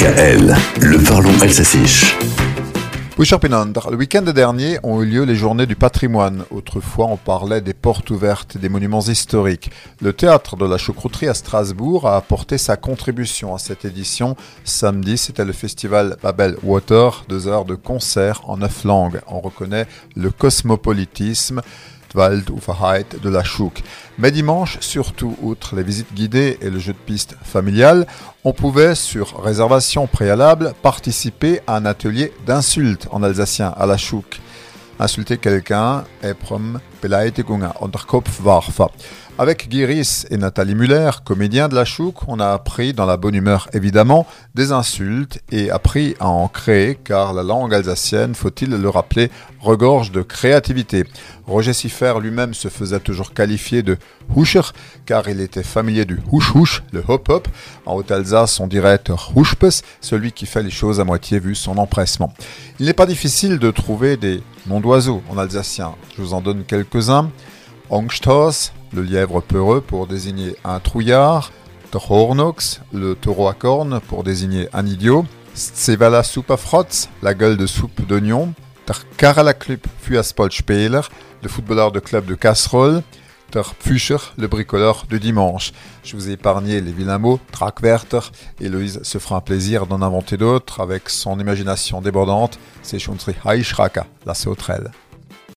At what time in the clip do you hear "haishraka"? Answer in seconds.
93.44-94.06